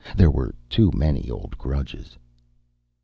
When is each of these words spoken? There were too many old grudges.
There 0.17 0.31
were 0.31 0.55
too 0.67 0.89
many 0.95 1.29
old 1.29 1.59
grudges. 1.59 2.17